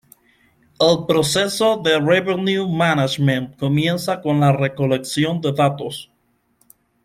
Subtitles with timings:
[0.85, 6.11] El proceso de Revenue Management comienza con la recolección de datos.